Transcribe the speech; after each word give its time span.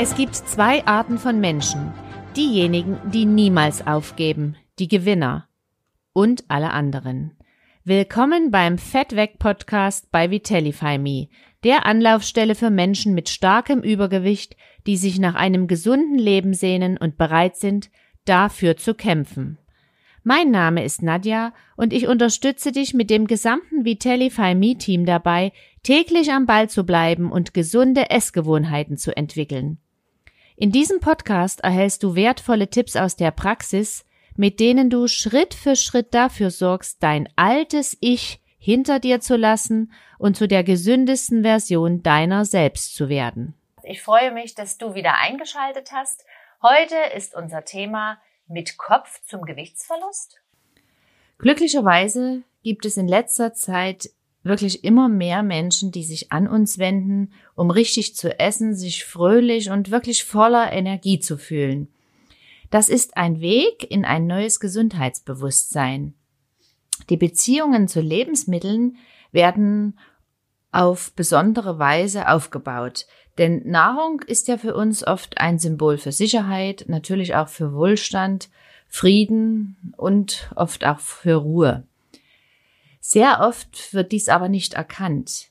Es 0.00 0.14
gibt 0.14 0.36
zwei 0.36 0.86
Arten 0.86 1.18
von 1.18 1.40
Menschen. 1.40 1.92
Diejenigen, 2.36 2.98
die 3.10 3.24
niemals 3.24 3.84
aufgeben, 3.84 4.54
die 4.78 4.86
Gewinner 4.86 5.48
und 6.12 6.44
alle 6.46 6.70
anderen. 6.70 7.36
Willkommen 7.82 8.52
beim 8.52 8.78
Fettweg 8.78 9.40
Podcast 9.40 10.12
bei 10.12 10.30
Vitellify 10.30 10.98
Me, 10.98 11.26
der 11.64 11.84
Anlaufstelle 11.84 12.54
für 12.54 12.70
Menschen 12.70 13.12
mit 13.12 13.28
starkem 13.28 13.80
Übergewicht, 13.80 14.54
die 14.86 14.96
sich 14.96 15.18
nach 15.18 15.34
einem 15.34 15.66
gesunden 15.66 16.16
Leben 16.16 16.54
sehnen 16.54 16.96
und 16.96 17.18
bereit 17.18 17.56
sind, 17.56 17.90
dafür 18.24 18.76
zu 18.76 18.94
kämpfen. 18.94 19.58
Mein 20.22 20.52
Name 20.52 20.84
ist 20.84 21.02
Nadja 21.02 21.52
und 21.76 21.92
ich 21.92 22.06
unterstütze 22.06 22.70
dich 22.70 22.94
mit 22.94 23.10
dem 23.10 23.26
gesamten 23.26 23.84
Vitellify 23.84 24.54
Me 24.54 24.76
Team 24.76 25.06
dabei, 25.06 25.50
täglich 25.82 26.30
am 26.30 26.46
Ball 26.46 26.70
zu 26.70 26.84
bleiben 26.84 27.32
und 27.32 27.52
gesunde 27.52 28.10
Essgewohnheiten 28.10 28.96
zu 28.96 29.16
entwickeln. 29.16 29.80
In 30.60 30.72
diesem 30.72 30.98
Podcast 30.98 31.60
erhältst 31.60 32.02
du 32.02 32.16
wertvolle 32.16 32.68
Tipps 32.68 32.96
aus 32.96 33.14
der 33.14 33.30
Praxis, 33.30 34.04
mit 34.34 34.58
denen 34.58 34.90
du 34.90 35.06
Schritt 35.06 35.54
für 35.54 35.76
Schritt 35.76 36.12
dafür 36.12 36.50
sorgst, 36.50 37.00
dein 37.00 37.28
altes 37.36 37.96
Ich 38.00 38.42
hinter 38.58 38.98
dir 38.98 39.20
zu 39.20 39.36
lassen 39.36 39.92
und 40.18 40.36
zu 40.36 40.48
der 40.48 40.64
gesündesten 40.64 41.42
Version 41.42 42.02
deiner 42.02 42.44
selbst 42.44 42.96
zu 42.96 43.08
werden. 43.08 43.54
Ich 43.84 44.02
freue 44.02 44.32
mich, 44.32 44.56
dass 44.56 44.78
du 44.78 44.94
wieder 44.94 45.14
eingeschaltet 45.18 45.92
hast. 45.92 46.24
Heute 46.60 46.96
ist 47.16 47.36
unser 47.36 47.64
Thema 47.64 48.18
mit 48.48 48.78
Kopf 48.78 49.22
zum 49.26 49.42
Gewichtsverlust. 49.42 50.42
Glücklicherweise 51.38 52.42
gibt 52.64 52.84
es 52.84 52.96
in 52.96 53.06
letzter 53.06 53.54
Zeit 53.54 54.10
wirklich 54.48 54.82
immer 54.84 55.08
mehr 55.08 55.42
Menschen, 55.42 55.92
die 55.92 56.04
sich 56.04 56.32
an 56.32 56.48
uns 56.48 56.78
wenden, 56.78 57.32
um 57.54 57.70
richtig 57.70 58.16
zu 58.16 58.38
essen, 58.38 58.74
sich 58.74 59.04
fröhlich 59.04 59.70
und 59.70 59.90
wirklich 59.90 60.24
voller 60.24 60.72
Energie 60.72 61.20
zu 61.20 61.38
fühlen. 61.38 61.88
Das 62.70 62.88
ist 62.88 63.16
ein 63.16 63.40
Weg 63.40 63.90
in 63.90 64.04
ein 64.04 64.26
neues 64.26 64.60
Gesundheitsbewusstsein. 64.60 66.14
Die 67.08 67.16
Beziehungen 67.16 67.88
zu 67.88 68.00
Lebensmitteln 68.00 68.96
werden 69.32 69.98
auf 70.70 71.12
besondere 71.12 71.78
Weise 71.78 72.28
aufgebaut. 72.28 73.06
Denn 73.38 73.62
Nahrung 73.68 74.20
ist 74.26 74.48
ja 74.48 74.58
für 74.58 74.74
uns 74.74 75.06
oft 75.06 75.38
ein 75.38 75.58
Symbol 75.58 75.96
für 75.96 76.12
Sicherheit, 76.12 76.84
natürlich 76.88 77.34
auch 77.36 77.48
für 77.48 77.72
Wohlstand, 77.72 78.50
Frieden 78.88 79.94
und 79.96 80.50
oft 80.56 80.84
auch 80.84 80.98
für 80.98 81.36
Ruhe. 81.36 81.87
Sehr 83.10 83.40
oft 83.40 83.94
wird 83.94 84.12
dies 84.12 84.28
aber 84.28 84.50
nicht 84.50 84.74
erkannt. 84.74 85.48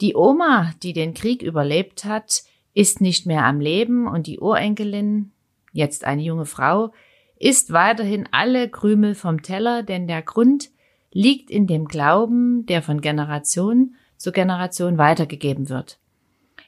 Die 0.00 0.16
Oma, 0.16 0.72
die 0.82 0.92
den 0.92 1.14
Krieg 1.14 1.42
überlebt 1.42 2.04
hat, 2.04 2.42
ist 2.74 3.00
nicht 3.00 3.24
mehr 3.24 3.44
am 3.44 3.60
Leben 3.60 4.08
und 4.08 4.26
die 4.26 4.40
Urenkelin, 4.40 5.30
jetzt 5.72 6.02
eine 6.02 6.22
junge 6.22 6.44
Frau, 6.44 6.92
isst 7.36 7.72
weiterhin 7.72 8.28
alle 8.32 8.68
Krümel 8.68 9.14
vom 9.14 9.42
Teller, 9.42 9.84
denn 9.84 10.08
der 10.08 10.22
Grund 10.22 10.70
liegt 11.12 11.52
in 11.52 11.68
dem 11.68 11.84
Glauben, 11.84 12.66
der 12.66 12.82
von 12.82 13.00
Generation 13.00 13.94
zu 14.16 14.32
Generation 14.32 14.98
weitergegeben 14.98 15.68
wird. 15.68 16.00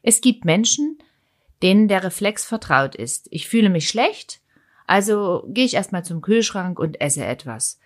Es 0.05 0.21
gibt 0.21 0.45
Menschen, 0.45 0.99
denen 1.61 1.89
der 1.89 2.05
Reflex 2.05 2.47
vertraut 2.47 2.95
ist. 2.95 3.27
Ich 3.33 3.49
fühle 3.49 3.69
mich 3.69 3.89
schlecht, 3.89 4.43
also 4.87 5.43
gehe 5.49 5.65
ich 5.65 5.75
erstmal 5.75 6.05
zum 6.05 6.21
Kühlschrank 6.21 6.79
und 6.79 7.01
esse 7.01 7.25
etwas. 7.25 7.80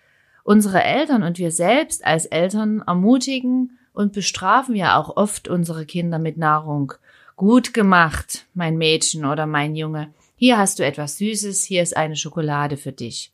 Unsere 0.45 0.85
Eltern 0.85 1.23
und 1.23 1.39
wir 1.39 1.51
selbst 1.51 2.05
als 2.05 2.27
Eltern 2.27 2.83
ermutigen 2.87 3.79
und 3.95 4.13
bestrafen 4.13 4.77
ja 4.77 4.99
auch 4.99 5.17
oft 5.17 5.49
unsere 5.49 5.87
Kinder 5.87 6.19
mit 6.19 6.37
Nahrung. 6.37 6.93
Gut 7.35 7.73
gemacht, 7.73 8.47
mein 8.53 8.77
Mädchen 8.77 9.25
oder 9.25 9.47
mein 9.47 9.75
Junge. 9.75 10.13
Hier 10.37 10.59
hast 10.59 10.79
du 10.79 10.85
etwas 10.85 11.17
Süßes, 11.17 11.65
hier 11.65 11.83
ist 11.83 11.97
eine 11.97 12.15
Schokolade 12.15 12.77
für 12.77 12.93
dich. 12.93 13.33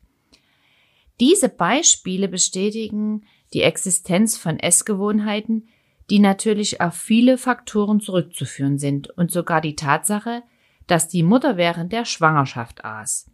Diese 1.19 1.49
Beispiele 1.49 2.29
bestätigen 2.29 3.25
die 3.53 3.61
Existenz 3.61 4.37
von 4.37 4.57
Essgewohnheiten, 4.57 5.67
die 6.09 6.19
natürlich 6.19 6.79
auf 6.79 6.93
viele 6.93 7.37
Faktoren 7.37 7.99
zurückzuführen 7.99 8.79
sind 8.79 9.09
und 9.09 9.31
sogar 9.31 9.59
die 9.59 9.75
Tatsache, 9.75 10.43
dass 10.87 11.09
die 11.09 11.23
Mutter 11.23 11.57
während 11.57 11.91
der 11.91 12.05
Schwangerschaft 12.05 12.85
aß. 12.85 13.29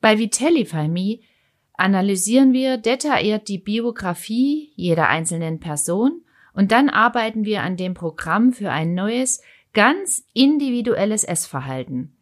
Bei 0.00 0.18
Vitellify 0.18 0.88
Me 0.88 1.20
analysieren 1.74 2.52
wir 2.52 2.76
detailliert 2.76 3.48
die 3.48 3.58
Biografie 3.58 4.72
jeder 4.76 5.08
einzelnen 5.08 5.60
Person 5.60 6.22
und 6.54 6.72
dann 6.72 6.88
arbeiten 6.88 7.44
wir 7.44 7.62
an 7.62 7.76
dem 7.76 7.94
Programm 7.94 8.52
für 8.52 8.70
ein 8.70 8.94
neues, 8.94 9.42
ganz 9.72 10.24
individuelles 10.34 11.24
Essverhalten. 11.24 12.14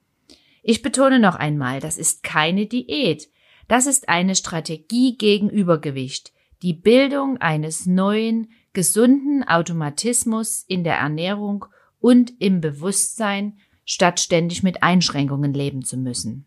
Ich 0.63 0.83
betone 0.83 1.19
noch 1.19 1.37
einmal, 1.37 1.81
das 1.81 1.99
ist 1.99 2.23
keine 2.23 2.67
Diät. 2.67 3.29
Das 3.67 3.87
ist 3.87 4.09
eine 4.09 4.35
Strategie 4.35 5.17
gegen 5.17 5.49
Übergewicht, 5.49 6.33
die 6.63 6.75
Bildung 6.75 7.39
eines 7.39 7.87
neuen, 7.87 8.51
gesunden 8.73 9.47
Automatismus 9.47 10.65
in 10.67 10.85
der 10.85 10.97
Ernährung 10.97 11.67
und 12.01 12.33
im 12.41 12.61
Bewusstsein, 12.61 13.59
statt 13.85 14.21
ständig 14.21 14.63
mit 14.63 14.83
Einschränkungen 14.83 15.53
leben 15.53 15.85
zu 15.85 15.97
müssen. 15.97 16.47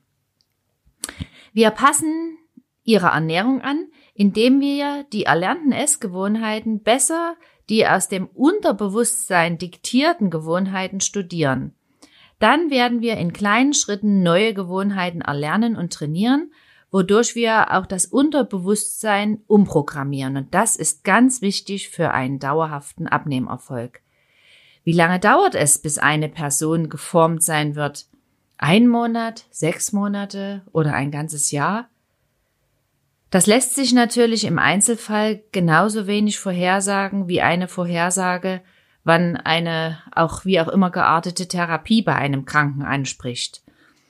Wir 1.52 1.72
passen 1.72 2.38
ihrer 2.84 3.10
Ernährung 3.10 3.62
an, 3.62 3.88
indem 4.14 4.60
wir 4.60 5.06
die 5.12 5.24
erlernten 5.24 5.72
Essgewohnheiten 5.72 6.84
besser 6.84 7.36
die 7.70 7.88
aus 7.88 8.08
dem 8.08 8.28
Unterbewusstsein 8.28 9.58
diktierten 9.58 10.30
Gewohnheiten 10.30 11.00
studieren. 11.00 11.74
Dann 12.40 12.70
werden 12.70 13.02
wir 13.02 13.18
in 13.18 13.32
kleinen 13.32 13.74
Schritten 13.74 14.22
neue 14.22 14.54
Gewohnheiten 14.54 15.22
erlernen 15.22 15.78
und 15.78 15.94
trainieren, 15.94 16.52
wodurch 16.92 17.36
wir 17.36 17.72
auch 17.74 17.86
das 17.86 18.06
Unterbewusstsein 18.06 19.42
umprogrammieren. 19.48 20.38
Und 20.38 20.54
das 20.54 20.76
ist 20.76 21.04
ganz 21.04 21.42
wichtig 21.42 21.90
für 21.90 22.12
einen 22.12 22.40
dauerhaften 22.40 23.08
Abnehmerfolg. 23.08 24.02
Wie 24.84 24.92
lange 24.92 25.20
dauert 25.20 25.56
es, 25.56 25.80
bis 25.80 25.98
eine 25.98 26.28
Person 26.28 26.90
geformt 26.90 27.44
sein 27.44 27.76
wird? 27.76 28.08
Ein 28.58 28.88
Monat, 28.88 29.46
sechs 29.50 29.94
Monate 29.94 30.64
oder 30.74 30.94
ein 30.94 31.10
ganzes 31.10 31.52
Jahr? 31.52 31.90
Das 33.34 33.48
lässt 33.48 33.74
sich 33.74 33.94
natürlich 33.94 34.44
im 34.44 34.60
Einzelfall 34.60 35.42
genauso 35.52 36.06
wenig 36.06 36.38
vorhersagen 36.38 37.28
wie 37.28 37.42
eine 37.42 37.68
Vorhersage, 37.68 38.62
wann 39.04 39.38
eine 39.38 39.98
auch 40.14 40.46
wie 40.46 40.60
auch 40.60 40.68
immer 40.68 40.92
geartete 40.92 41.48
Therapie 41.48 42.04
bei 42.04 42.14
einem 42.14 42.46
Kranken 42.46 42.84
anspricht. 42.84 43.64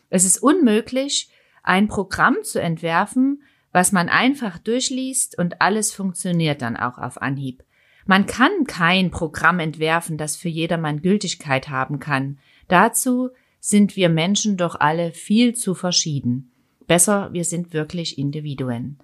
Es 0.09 0.25
ist 0.25 0.43
unmöglich, 0.43 1.29
ein 1.63 1.87
Programm 1.87 2.35
zu 2.43 2.59
entwerfen, 2.59 3.43
was 3.71 3.93
man 3.93 4.09
einfach 4.09 4.57
durchliest 4.57 5.37
und 5.39 5.61
alles 5.61 5.93
funktioniert 5.93 6.61
dann 6.61 6.75
auch 6.75 6.97
auf 6.97 7.21
Anhieb. 7.21 7.63
Man 8.05 8.25
kann 8.25 8.65
kein 8.67 9.09
Programm 9.09 9.59
entwerfen, 9.59 10.17
das 10.17 10.35
für 10.35 10.49
jedermann 10.49 11.01
Gültigkeit 11.01 11.69
haben 11.69 12.01
kann. 12.01 12.39
Dazu 12.67 13.29
sind 13.61 13.95
wir 13.95 14.09
Menschen 14.09 14.57
doch 14.57 14.81
alle 14.81 15.13
viel 15.13 15.55
zu 15.55 15.75
verschieden. 15.75 16.51
Besser, 16.87 17.31
wir 17.31 17.45
sind 17.45 17.71
wirklich 17.71 18.17
Individuen. 18.17 18.99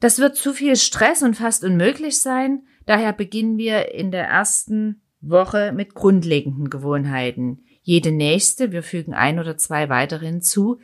Das 0.00 0.18
wird 0.18 0.36
zu 0.36 0.52
viel 0.52 0.76
Stress 0.76 1.22
und 1.22 1.36
fast 1.36 1.64
unmöglich 1.64 2.20
sein. 2.20 2.62
Daher 2.84 3.12
beginnen 3.12 3.58
wir 3.58 3.94
in 3.94 4.10
der 4.10 4.26
ersten 4.26 5.00
Woche 5.20 5.72
mit 5.72 5.94
grundlegenden 5.94 6.70
Gewohnheiten. 6.70 7.64
Jede 7.82 8.12
nächste, 8.12 8.72
wir 8.72 8.82
fügen 8.82 9.14
ein 9.14 9.38
oder 9.38 9.56
zwei 9.56 9.88
weitere 9.88 10.26
hinzu. 10.26 10.80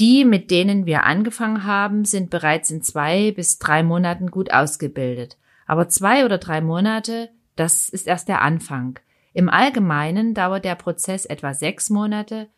Die, 0.00 0.24
mit 0.24 0.50
denen 0.50 0.86
wir 0.86 1.04
angefangen 1.04 1.64
haben, 1.64 2.04
sind 2.04 2.30
bereits 2.30 2.70
in 2.70 2.82
zwei 2.82 3.32
bis 3.32 3.58
drei 3.58 3.82
Monaten 3.82 4.30
gut 4.30 4.52
ausgebildet. 4.52 5.36
Aber 5.66 5.88
zwei 5.88 6.24
oder 6.24 6.38
drei 6.38 6.60
Monate, 6.60 7.30
das 7.56 7.88
ist 7.88 8.06
erst 8.06 8.28
der 8.28 8.42
Anfang. 8.42 8.98
Im 9.34 9.48
Allgemeinen 9.48 10.34
dauert 10.34 10.64
der 10.64 10.74
Prozess 10.74 11.24
etwa 11.24 11.54
sechs 11.54 11.90
Monate, 11.90 12.48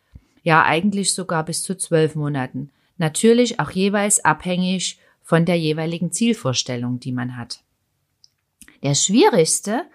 ja 0.43 0.63
eigentlich 0.63 1.13
sogar 1.13 1.45
bis 1.45 1.63
zu 1.63 1.75
zwölf 1.75 2.15
Monaten. 2.15 2.71
Natürlich 2.97 3.59
auch 3.59 3.71
jeweils 3.71 4.23
abhängig 4.23 4.99
von 5.25 5.43
der 5.43 5.57
jeweiligen 5.57 6.11
Zielvorstellung, 6.11 6.99
die 6.99 7.11
man 7.11 7.35
hat. 7.35 7.63
Der 8.83 8.93
schwierigste 8.93 9.85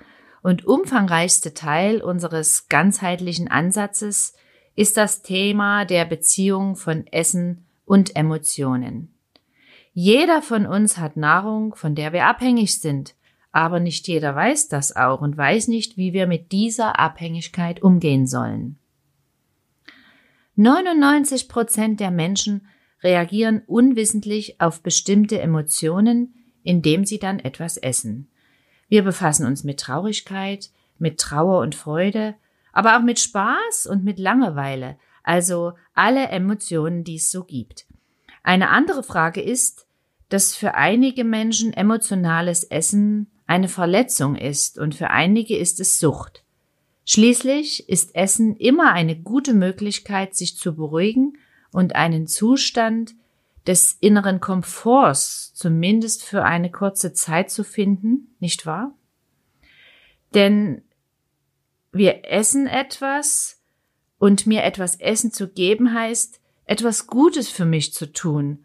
und 0.43 0.67
umfangreichste 0.67 1.55
Teil 1.55 2.03
unseres 2.03 2.69
ganzheitlichen 2.69 3.49
Ansatzes 3.49 4.35
ist 4.75 4.97
das 4.97 5.23
Thema 5.23 5.85
der 5.85 6.05
Beziehung 6.05 6.75
von 6.75 7.07
Essen 7.07 7.65
und 7.85 8.17
Emotionen. 8.17 9.15
Jeder 9.93 10.43
von 10.43 10.67
uns 10.67 10.99
hat 10.99 11.17
Nahrung, 11.17 11.77
von 11.77 11.95
der 11.95 12.13
wir 12.13 12.27
abhängig 12.27 12.81
sind, 12.81 13.15
aber 13.53 13.79
nicht 13.79 14.09
jeder 14.09 14.35
weiß 14.35 14.67
das 14.67 14.97
auch 14.97 15.21
und 15.21 15.37
weiß 15.37 15.69
nicht, 15.69 15.97
wie 15.97 16.13
wir 16.13 16.27
mit 16.27 16.51
dieser 16.51 16.99
Abhängigkeit 16.99 17.83
umgehen 17.83 18.27
sollen. 18.27 18.79
99 20.57 21.49
Prozent 21.49 22.01
der 22.01 22.11
Menschen 22.11 22.67
reagieren 23.03 23.63
unwissentlich 23.67 24.61
auf 24.61 24.83
bestimmte 24.83 25.41
Emotionen, 25.41 26.35
indem 26.63 27.05
sie 27.05 27.19
dann 27.19 27.39
etwas 27.39 27.77
essen. 27.77 28.29
Wir 28.89 29.03
befassen 29.03 29.47
uns 29.47 29.65
mit 29.65 29.81
Traurigkeit, 29.81 30.71
mit 30.99 31.19
Trauer 31.19 31.61
und 31.61 31.75
Freude, 31.75 32.35
aber 32.73 32.97
auch 32.97 33.03
mit 33.03 33.19
Spaß 33.19 33.87
und 33.87 34.05
mit 34.05 34.19
Langeweile. 34.19 34.99
also 35.23 35.75
alle 35.95 36.29
Emotionen, 36.29 37.05
die 37.05 37.17
es 37.17 37.31
so 37.31 37.45
gibt. 37.45 37.87
Eine 38.43 38.71
andere 38.71 39.03
Frage 39.03 39.43
ist, 39.43 39.87
dass 40.31 40.57
für 40.57 40.75
einige 40.75 41.25
Menschen 41.25 41.75
emotionales 41.75 42.65
Essen 42.65 43.31
eine 43.47 43.69
Verletzung 43.69 44.35
ist 44.35 44.79
und 44.79 44.95
für 44.95 45.11
einige 45.11 45.57
ist 45.59 45.79
es 45.79 46.01
Sucht. 46.01 46.43
Schließlich 47.05 47.89
ist 47.89 48.15
Essen 48.15 48.57
immer 48.57 48.93
eine 48.93 49.21
gute 49.21 49.53
Möglichkeit, 49.53 50.35
sich 50.35 50.57
zu 50.57 50.75
beruhigen 50.75 51.35
und 51.73 51.95
einen 51.95 52.27
Zustand 52.27 53.15
des 53.67 53.97
inneren 54.01 54.41
Komforts 54.41 55.53
zumindest 55.55 56.25
für 56.25 56.45
eine 56.45 56.71
kurze 56.71 57.13
Zeit 57.13 57.51
zu 57.51 57.65
finden, 57.65 58.35
nicht 58.41 58.67
wahr? 58.67 58.95
Denn 60.35 60.83
wir 61.93 62.25
essen 62.25 62.67
etwas 62.67 63.61
und 64.19 64.47
mir 64.47 64.63
etwas 64.63 64.97
Essen 64.97 65.33
zu 65.33 65.49
geben 65.49 65.95
heißt, 65.95 66.41
etwas 66.65 67.07
Gutes 67.07 67.51
für 67.51 67.65
mich 67.65 67.93
zu 67.93 68.13
tun. 68.13 68.65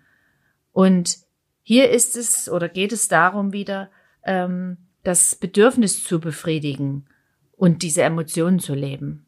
Und 0.72 1.18
hier 1.64 1.90
ist 1.90 2.16
es 2.16 2.50
oder 2.50 2.70
geht 2.70 2.92
es 2.92 3.08
darum 3.08 3.52
wieder, 3.52 3.90
ähm, 4.24 4.78
das 5.04 5.36
Bedürfnis 5.36 6.04
zu 6.04 6.20
befriedigen 6.20 7.06
und 7.54 7.82
diese 7.82 8.04
Emotionen 8.04 8.60
zu 8.60 8.74
leben. 8.74 9.25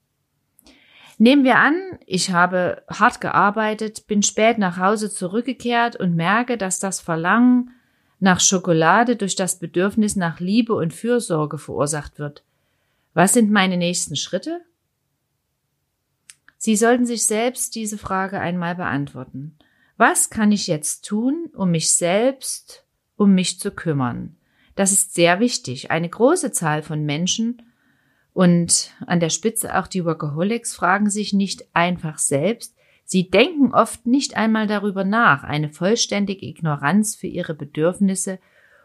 Nehmen 1.19 1.43
wir 1.43 1.57
an, 1.57 1.75
ich 2.05 2.31
habe 2.31 2.83
hart 2.87 3.21
gearbeitet, 3.21 4.05
bin 4.05 4.21
spät 4.21 4.59
nach 4.59 4.77
Hause 4.77 5.09
zurückgekehrt 5.11 5.95
und 5.95 6.15
merke, 6.15 6.57
dass 6.57 6.79
das 6.79 6.99
Verlangen 6.99 7.71
nach 8.19 8.39
Schokolade 8.39 9.15
durch 9.15 9.35
das 9.35 9.59
Bedürfnis 9.59 10.15
nach 10.15 10.39
Liebe 10.39 10.73
und 10.73 10.93
Fürsorge 10.93 11.57
verursacht 11.57 12.19
wird. 12.19 12.43
Was 13.13 13.33
sind 13.33 13.51
meine 13.51 13.77
nächsten 13.77 14.15
Schritte? 14.15 14.61
Sie 16.57 16.75
sollten 16.75 17.05
sich 17.05 17.25
selbst 17.25 17.75
diese 17.75 17.97
Frage 17.97 18.39
einmal 18.39 18.75
beantworten. 18.75 19.57
Was 19.97 20.29
kann 20.29 20.51
ich 20.51 20.67
jetzt 20.67 21.05
tun, 21.05 21.49
um 21.55 21.71
mich 21.71 21.91
selbst, 21.91 22.85
um 23.15 23.33
mich 23.33 23.59
zu 23.59 23.71
kümmern? 23.71 24.35
Das 24.75 24.91
ist 24.91 25.15
sehr 25.15 25.39
wichtig. 25.39 25.89
Eine 25.89 26.09
große 26.09 26.51
Zahl 26.51 26.83
von 26.83 27.03
Menschen 27.03 27.63
und 28.37 28.91
an 29.07 29.19
der 29.19 29.31
Spitze 29.31 29.75
auch 29.79 29.87
die 29.87 30.05
Workaholics 30.05 30.75
fragen 30.75 31.09
sich 31.09 31.33
nicht 31.33 31.65
einfach 31.73 32.19
selbst, 32.19 32.75
sie 33.03 33.31
denken 33.31 33.73
oft 33.73 34.05
nicht 34.05 34.37
einmal 34.37 34.67
darüber 34.67 35.03
nach, 35.03 35.43
eine 35.43 35.69
vollständige 35.69 36.45
Ignoranz 36.45 37.15
für 37.15 37.25
ihre 37.25 37.55
Bedürfnisse, 37.55 38.37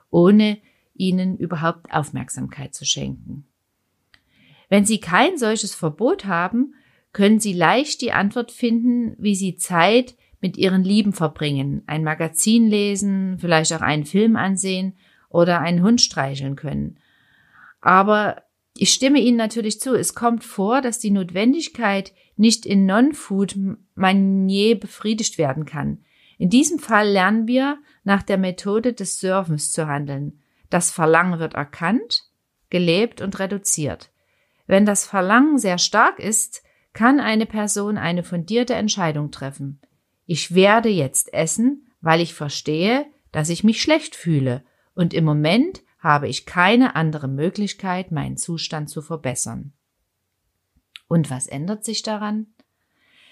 ohne 0.09 0.57
ihnen 0.95 1.37
überhaupt 1.37 1.93
Aufmerksamkeit 1.93 2.75
zu 2.75 2.87
schenken. 2.87 3.45
Wenn 4.71 4.87
sie 4.87 5.01
kein 5.01 5.37
solches 5.37 5.75
Verbot 5.75 6.25
haben, 6.25 6.73
können 7.13 7.39
sie 7.39 7.53
leicht 7.53 8.01
die 8.01 8.13
Antwort 8.13 8.53
finden, 8.53 9.17
wie 9.19 9.35
sie 9.35 9.57
Zeit 9.57 10.17
mit 10.41 10.57
ihren 10.57 10.83
Lieben 10.83 11.13
verbringen, 11.13 11.83
ein 11.87 12.05
Magazin 12.05 12.69
lesen, 12.69 13.37
vielleicht 13.39 13.75
auch 13.75 13.83
einen 13.83 14.07
Film 14.07 14.37
ansehen 14.37 14.97
oder 15.29 15.61
einen 15.61 15.83
Hund 15.83 16.01
streicheln 16.01 16.57
können. 16.57 16.97
Aber 17.83 18.45
ich 18.77 18.93
stimme 18.93 19.21
Ihnen 19.21 19.37
natürlich 19.37 19.81
zu, 19.81 19.95
es 19.95 20.15
kommt 20.15 20.45
vor, 20.45 20.81
dass 20.81 20.99
die 20.99 21.11
Notwendigkeit 21.11 22.13
nicht 22.37 22.65
in 22.65 22.87
Non-Food-Manier 22.87 24.81
befriedigt 24.81 25.39
werden 25.39 25.67
kann. 25.67 26.05
In 26.39 26.51
diesem 26.51 26.79
Fall 26.79 27.09
lernen 27.09 27.47
wir 27.47 27.79
nach 28.05 28.23
der 28.23 28.39
Methode 28.39 28.95
des 28.95 29.21
Surfens 29.21 29.71
zu 29.73 29.87
handeln. 29.87 30.41
Das 30.71 30.91
Verlangen 30.91 31.39
wird 31.39 31.55
erkannt, 31.55 32.25
gelebt 32.71 33.21
und 33.21 33.39
reduziert. 33.39 34.11
Wenn 34.67 34.87
das 34.87 35.05
Verlangen 35.07 35.59
sehr 35.59 35.79
stark 35.79 36.19
ist, 36.19 36.63
kann 36.95 37.21
eine 37.21 37.47
Person 37.47 37.99
eine 37.99 38.23
fundierte 38.23 38.75
Entscheidung 38.75 39.31
treffen. 39.31 39.81
Ich 40.27 40.55
werde 40.55 40.89
jetzt 40.89 41.33
essen, 41.35 41.89
weil 42.01 42.21
ich 42.21 42.35
verstehe, 42.35 43.07
dass 43.33 43.51
ich 43.51 43.65
mich 43.65 43.83
schlecht 43.83 44.17
fühle 44.17 44.65
und 44.95 45.15
im 45.15 45.25
Moment 45.25 45.83
habe 46.03 46.27
ich 46.27 46.47
keine 46.47 46.97
andere 46.97 47.29
Möglichkeit, 47.29 48.11
meinen 48.11 48.37
Zustand 48.37 48.91
zu 48.91 49.03
verbessern. 49.03 49.73
Und 51.07 51.31
was 51.31 51.47
ändert 51.47 51.85
sich 51.85 52.03
daran? 52.03 52.49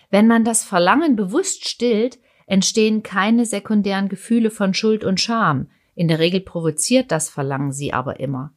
Wenn 0.08 0.28
man 0.28 0.44
das 0.44 0.62
Verlangen 0.62 1.16
bewusst 1.16 1.68
stillt, 1.68 2.20
entstehen 2.46 3.02
keine 3.02 3.44
sekundären 3.44 4.08
Gefühle 4.08 4.50
von 4.50 4.72
Schuld 4.72 5.04
und 5.04 5.20
Scham. 5.20 5.68
In 5.94 6.08
der 6.08 6.20
Regel 6.20 6.40
provoziert 6.40 7.10
das 7.10 7.28
Verlangen 7.28 7.72
sie 7.72 7.92
aber 7.92 8.20
immer. 8.20 8.52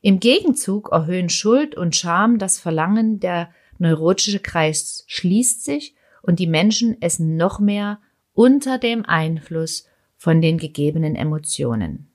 Im 0.00 0.18
Gegenzug 0.18 0.90
erhöhen 0.90 1.28
Schuld 1.28 1.74
und 1.74 1.94
Scham 1.94 2.38
das 2.38 2.58
Verlangen, 2.58 3.20
der 3.20 3.50
neurotische 3.78 4.40
Kreis 4.40 5.04
schließt 5.08 5.64
sich 5.64 5.94
und 6.22 6.38
die 6.38 6.46
Menschen 6.46 7.00
essen 7.02 7.36
noch 7.36 7.58
mehr 7.58 8.00
unter 8.32 8.78
dem 8.78 9.04
Einfluss 9.04 9.86
von 10.16 10.40
den 10.40 10.56
gegebenen 10.56 11.16
Emotionen. 11.16 12.11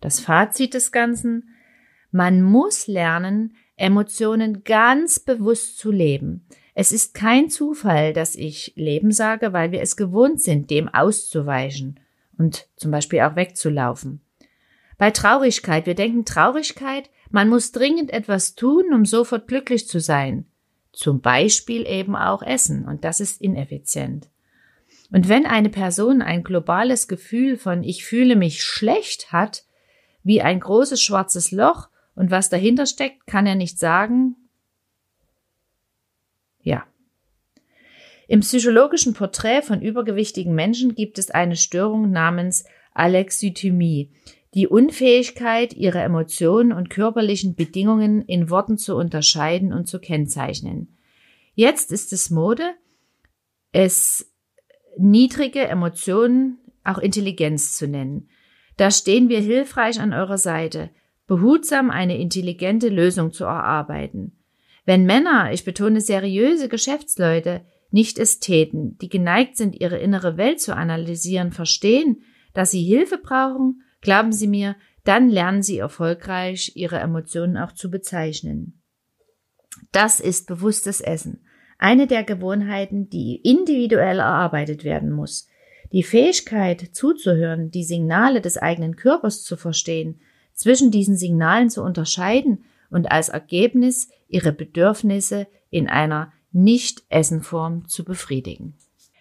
Das 0.00 0.20
Fazit 0.20 0.74
des 0.74 0.92
Ganzen, 0.92 1.50
man 2.10 2.42
muss 2.42 2.86
lernen, 2.86 3.54
Emotionen 3.76 4.64
ganz 4.64 5.18
bewusst 5.18 5.78
zu 5.78 5.90
leben. 5.90 6.46
Es 6.74 6.92
ist 6.92 7.14
kein 7.14 7.50
Zufall, 7.50 8.12
dass 8.12 8.36
ich 8.36 8.72
Leben 8.76 9.12
sage, 9.12 9.52
weil 9.52 9.72
wir 9.72 9.80
es 9.80 9.96
gewohnt 9.96 10.40
sind, 10.40 10.70
dem 10.70 10.88
auszuweichen 10.88 12.00
und 12.38 12.68
zum 12.76 12.90
Beispiel 12.90 13.20
auch 13.20 13.36
wegzulaufen. 13.36 14.20
Bei 14.98 15.10
Traurigkeit, 15.10 15.86
wir 15.86 15.94
denken 15.94 16.24
Traurigkeit, 16.24 17.10
man 17.30 17.48
muss 17.48 17.72
dringend 17.72 18.12
etwas 18.12 18.54
tun, 18.54 18.92
um 18.92 19.04
sofort 19.04 19.48
glücklich 19.48 19.88
zu 19.88 20.00
sein. 20.00 20.46
Zum 20.92 21.20
Beispiel 21.20 21.86
eben 21.86 22.16
auch 22.16 22.42
Essen, 22.42 22.86
und 22.86 23.04
das 23.04 23.20
ist 23.20 23.40
ineffizient. 23.40 24.28
Und 25.12 25.28
wenn 25.28 25.46
eine 25.46 25.70
Person 25.70 26.22
ein 26.22 26.44
globales 26.44 27.08
Gefühl 27.08 27.56
von 27.56 27.82
ich 27.82 28.04
fühle 28.04 28.36
mich 28.36 28.62
schlecht 28.62 29.32
hat, 29.32 29.64
wie 30.22 30.42
ein 30.42 30.60
großes 30.60 31.00
schwarzes 31.00 31.50
Loch 31.50 31.88
und 32.14 32.30
was 32.30 32.48
dahinter 32.48 32.86
steckt, 32.86 33.26
kann 33.26 33.46
er 33.46 33.54
nicht 33.54 33.78
sagen. 33.78 34.36
Ja. 36.62 36.84
Im 38.28 38.40
psychologischen 38.40 39.14
Porträt 39.14 39.62
von 39.62 39.82
übergewichtigen 39.82 40.54
Menschen 40.54 40.94
gibt 40.94 41.18
es 41.18 41.30
eine 41.30 41.56
Störung 41.56 42.10
namens 42.10 42.64
Alexithymie, 42.92 44.10
die 44.54 44.66
Unfähigkeit, 44.66 45.72
ihre 45.74 46.00
Emotionen 46.00 46.72
und 46.72 46.90
körperlichen 46.90 47.54
Bedingungen 47.54 48.22
in 48.22 48.50
Worten 48.50 48.78
zu 48.78 48.96
unterscheiden 48.96 49.72
und 49.72 49.86
zu 49.86 50.00
kennzeichnen. 50.00 50.96
Jetzt 51.54 51.92
ist 51.92 52.12
es 52.12 52.30
Mode, 52.30 52.74
es 53.72 54.30
niedrige 54.96 55.66
Emotionen 55.66 56.58
auch 56.84 56.98
Intelligenz 56.98 57.76
zu 57.76 57.86
nennen. 57.86 58.28
Da 58.80 58.90
stehen 58.90 59.28
wir 59.28 59.40
hilfreich 59.40 60.00
an 60.00 60.14
eurer 60.14 60.38
Seite, 60.38 60.88
behutsam 61.26 61.90
eine 61.90 62.16
intelligente 62.16 62.88
Lösung 62.88 63.30
zu 63.30 63.44
erarbeiten. 63.44 64.38
Wenn 64.86 65.04
Männer, 65.04 65.52
ich 65.52 65.66
betone 65.66 66.00
seriöse 66.00 66.70
Geschäftsleute, 66.70 67.60
nicht 67.90 68.18
Ästheten, 68.18 68.96
die 68.96 69.10
geneigt 69.10 69.58
sind, 69.58 69.78
ihre 69.78 69.98
innere 69.98 70.38
Welt 70.38 70.62
zu 70.62 70.74
analysieren, 70.74 71.52
verstehen, 71.52 72.22
dass 72.54 72.70
sie 72.70 72.82
Hilfe 72.82 73.18
brauchen, 73.18 73.82
glauben 74.00 74.32
Sie 74.32 74.48
mir, 74.48 74.76
dann 75.04 75.28
lernen 75.28 75.62
Sie 75.62 75.76
erfolgreich, 75.76 76.72
Ihre 76.74 77.00
Emotionen 77.00 77.58
auch 77.58 77.72
zu 77.72 77.90
bezeichnen. 77.90 78.80
Das 79.92 80.20
ist 80.20 80.46
bewusstes 80.46 81.02
Essen, 81.02 81.44
eine 81.76 82.06
der 82.06 82.24
Gewohnheiten, 82.24 83.10
die 83.10 83.42
individuell 83.44 84.20
erarbeitet 84.20 84.84
werden 84.84 85.10
muss. 85.10 85.50
Die 85.92 86.02
Fähigkeit 86.02 86.90
zuzuhören, 86.92 87.70
die 87.70 87.84
Signale 87.84 88.40
des 88.40 88.56
eigenen 88.56 88.96
Körpers 88.96 89.42
zu 89.42 89.56
verstehen, 89.56 90.20
zwischen 90.54 90.90
diesen 90.90 91.16
Signalen 91.16 91.70
zu 91.70 91.82
unterscheiden 91.82 92.64
und 92.90 93.10
als 93.10 93.28
Ergebnis 93.28 94.08
ihre 94.28 94.52
Bedürfnisse 94.52 95.46
in 95.70 95.88
einer 95.88 96.32
Nicht-Essen-Form 96.52 97.88
zu 97.88 98.04
befriedigen. 98.04 98.74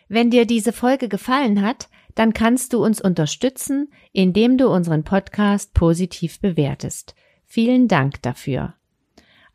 Wenn 0.07 0.31
dir 0.31 0.45
diese 0.45 0.73
Folge 0.73 1.07
gefallen 1.07 1.61
hat, 1.61 1.87
dann 2.15 2.33
kannst 2.33 2.73
du 2.73 2.83
uns 2.83 2.99
unterstützen, 2.99 3.91
indem 4.11 4.57
du 4.57 4.67
unseren 4.67 5.03
Podcast 5.03 5.73
positiv 5.73 6.39
bewertest. 6.39 7.15
Vielen 7.45 7.87
Dank 7.87 8.21
dafür. 8.21 8.73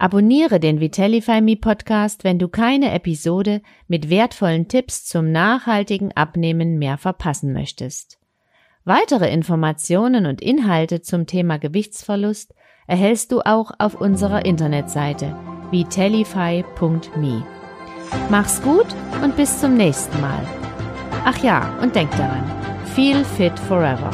Abonniere 0.04 0.60
den 0.60 0.80
Vitellify 0.80 1.40
Me 1.40 1.56
Podcast, 1.56 2.24
wenn 2.24 2.38
du 2.38 2.48
keine 2.48 2.92
Episode 2.92 3.62
mit 3.88 4.10
wertvollen 4.10 4.68
Tipps 4.68 5.06
zum 5.06 5.32
nachhaltigen 5.32 6.12
Abnehmen 6.12 6.78
mehr 6.78 6.98
verpassen 6.98 7.54
möchtest. 7.54 8.18
Weitere 8.84 9.32
Informationen 9.32 10.26
und 10.26 10.42
Inhalte 10.42 11.00
zum 11.00 11.26
Thema 11.26 11.56
Gewichtsverlust 11.56 12.52
erhältst 12.86 13.32
du 13.32 13.40
auch 13.40 13.70
auf 13.78 13.98
unserer 13.98 14.44
Internetseite 14.44 15.34
vitellify.me. 15.70 17.46
Mach's 18.28 18.60
gut 18.60 18.88
und 19.22 19.34
bis 19.36 19.58
zum 19.58 19.74
nächsten 19.74 20.20
Mal. 20.20 20.46
Ach 21.24 21.42
ja, 21.42 21.78
und 21.80 21.94
denk 21.94 22.10
daran, 22.10 22.44
feel 22.94 23.24
fit 23.24 23.58
forever. 23.58 24.10